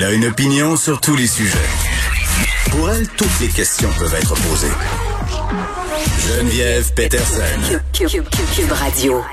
[0.00, 1.58] Elle a une opinion sur tous les sujets.
[2.70, 4.70] Pour elle, toutes les questions peuvent être posées.
[6.24, 7.42] Geneviève Peterson.
[7.92, 9.24] Cube, Cube, Cube, Cube Radio.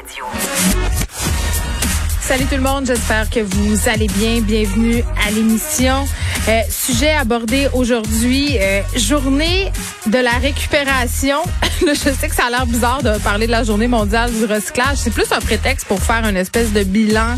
[2.20, 4.41] Salut tout le monde, j'espère que vous allez bien.
[4.41, 6.08] Bienvenue à l'émission.
[6.48, 9.72] Euh, sujet abordé aujourd'hui, euh, journée
[10.08, 11.44] de la récupération.
[11.86, 14.46] Là, je sais que ça a l'air bizarre de parler de la journée mondiale du
[14.46, 14.98] recyclage.
[14.98, 17.38] C'est plus un prétexte pour faire une espèce de bilan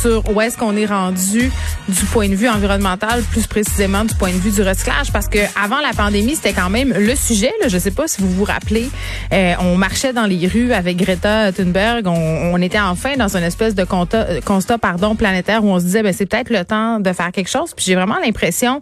[0.00, 1.50] sur où est-ce qu'on est rendu
[1.88, 5.38] du point de vue environnemental, plus précisément du point de vue du recyclage, parce que
[5.60, 7.52] avant la pandémie, c'était quand même le sujet.
[7.60, 8.88] Là, je sais pas si vous vous rappelez,
[9.32, 13.42] euh, on marchait dans les rues avec Greta Thunberg, on, on était enfin dans une
[13.42, 17.00] espèce de constat, constat pardon planétaire où on se disait, ben c'est peut-être le temps
[17.00, 17.72] de faire quelque chose.
[17.74, 18.80] Puis j'ai vraiment l'impression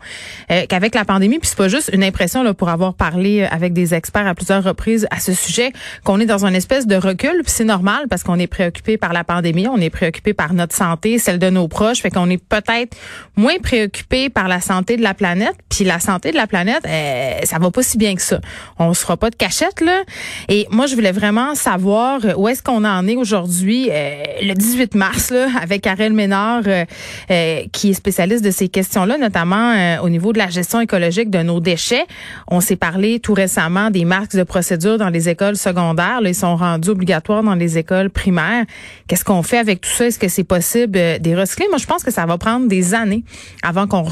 [0.50, 3.72] euh, qu'avec la pandémie, puis c'est pas juste une impression là pour avoir parlé avec
[3.72, 5.72] des experts à plusieurs reprises à ce sujet,
[6.04, 7.40] qu'on est dans une espèce de recul.
[7.42, 10.74] Puis c'est normal parce qu'on est préoccupé par la pandémie, on est préoccupé par notre
[10.74, 12.96] santé celle de nos proches, fait qu'on est peut-être
[13.36, 15.54] moins préoccupé par la santé de la planète.
[15.68, 18.40] Puis la santé de la planète, euh, ça va pas si bien que ça.
[18.78, 20.02] On se fera pas de cachette là.
[20.48, 24.94] Et moi, je voulais vraiment savoir où est-ce qu'on en est aujourd'hui, euh, le 18
[24.94, 26.84] mars, là, avec Karel Ménard, euh,
[27.30, 31.30] euh, qui est spécialiste de ces questions-là, notamment euh, au niveau de la gestion écologique
[31.30, 32.04] de nos déchets.
[32.48, 36.20] On s'est parlé tout récemment des marques de procédure dans les écoles secondaires.
[36.20, 38.64] Là, ils sont rendus obligatoires dans les écoles primaires.
[39.06, 40.06] Qu'est-ce qu'on fait avec tout ça?
[40.06, 41.66] Est-ce que c'est possible des recycler?
[41.68, 43.24] Moi, je pense que ça va prendre des années
[43.62, 44.02] avant qu'on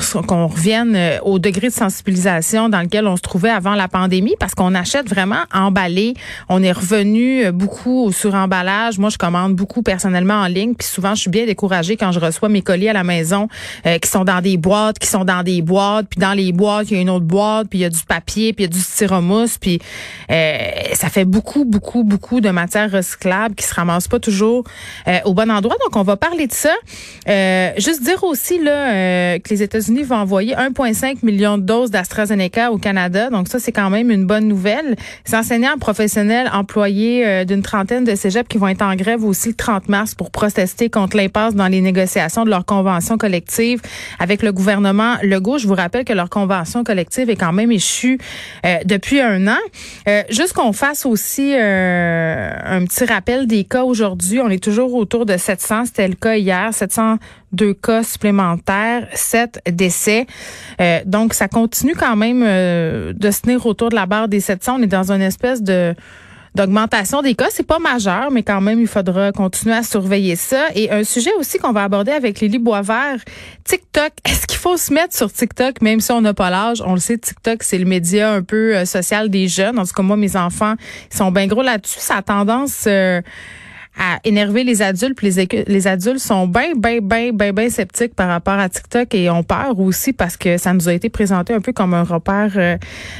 [0.46, 4.54] revienne euh, au degré de sensibilisation dans lequel on se trouvait avant la pandémie parce
[4.54, 6.14] qu'on achète vraiment emballé.
[6.48, 8.98] On est revenu euh, beaucoup au suremballage.
[8.98, 10.74] Moi, je commande beaucoup personnellement en ligne.
[10.74, 13.48] Puis souvent, je suis bien découragée quand je reçois mes colis à la maison
[13.86, 16.06] euh, qui sont dans des boîtes, qui sont dans des boîtes.
[16.10, 18.02] Puis dans les boîtes, il y a une autre boîte, puis il y a du
[18.06, 19.58] papier, puis il y a du styromousse.
[19.58, 19.80] Puis
[20.28, 24.64] ça fait beaucoup, beaucoup, beaucoup de matières recyclables qui se ramassent pas toujours
[25.24, 25.76] au bon endroit.
[25.84, 26.73] Donc, on va parler de ça.
[27.28, 31.90] Euh, juste dire aussi là euh, que les États-Unis vont envoyer 1,5 million de doses
[31.90, 33.30] d'AstraZeneca au Canada.
[33.30, 34.96] Donc ça, c'est quand même une bonne nouvelle.
[35.26, 39.48] Les enseignants professionnels employés euh, d'une trentaine de cégeps qui vont être en grève aussi
[39.48, 43.80] le 30 mars pour protester contre l'impasse dans les négociations de leur convention collective
[44.18, 45.58] avec le gouvernement Legault.
[45.58, 48.18] Je vous rappelle que leur convention collective est quand même échue
[48.64, 49.58] euh, depuis un an.
[50.08, 54.40] Euh, juste qu'on fasse aussi un petit rappel des cas aujourd'hui.
[54.40, 55.86] On est toujours autour de 700.
[55.86, 56.63] C'était le cas hier.
[56.72, 60.26] 702 cas supplémentaires, 7 décès.
[60.80, 64.40] Euh, donc, ça continue quand même euh, de se tenir autour de la barre des
[64.40, 64.76] 700.
[64.78, 65.94] On est dans une espèce de
[66.54, 67.46] d'augmentation des cas.
[67.50, 70.66] C'est pas majeur, mais quand même, il faudra continuer à surveiller ça.
[70.74, 73.18] Et un sujet aussi qu'on va aborder avec Lily Boisvert,
[73.64, 74.12] TikTok.
[74.24, 76.82] Est-ce qu'il faut se mettre sur TikTok, même si on n'a pas l'âge?
[76.86, 79.78] On le sait, TikTok, c'est le média un peu euh, social des jeunes.
[79.78, 80.74] En tout cas, moi, mes enfants,
[81.10, 82.00] ils sont bien gros là-dessus.
[82.00, 82.88] Ça a tendance...
[83.98, 85.16] à énerver les adultes.
[85.16, 89.14] Puis les, les adultes sont bien, bien, bien, bien, bien sceptiques par rapport à TikTok
[89.14, 92.04] et ont peur aussi parce que ça nous a été présenté un peu comme un
[92.04, 92.76] repère euh,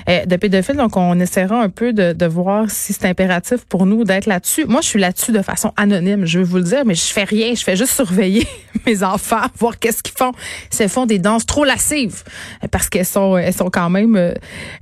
[0.09, 0.77] euh, de pédophiles.
[0.77, 4.65] Donc, on essaiera un peu de, de voir si c'est impératif pour nous d'être là-dessus.
[4.67, 7.25] Moi, je suis là-dessus de façon anonyme, je vais vous le dire, mais je fais
[7.25, 7.55] rien.
[7.55, 8.47] Je fais juste surveiller
[8.87, 10.33] mes enfants, voir qu'est-ce qu'ils font.
[10.71, 12.23] S'ils font des danses trop lascives
[12.71, 14.35] parce qu'elles sont, elles sont quand même euh,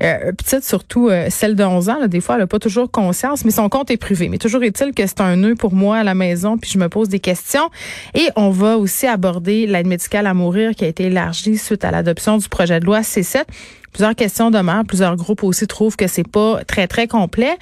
[0.03, 1.99] euh, petites, surtout euh, celle de 11 ans.
[2.01, 4.29] Là, des fois, elle n'a pas toujours conscience, mais son compte est privé.
[4.29, 6.89] Mais toujours est-il que c'est un nœud pour moi à la maison, puis je me
[6.89, 7.69] pose des questions.
[8.15, 11.91] Et on va aussi aborder l'aide médicale à mourir qui a été élargie suite à
[11.91, 13.45] l'adoption du projet de loi C7.
[13.93, 14.85] Plusieurs questions demeurent.
[14.87, 17.57] Plusieurs groupes aussi trouvent que c'est pas très, très complet.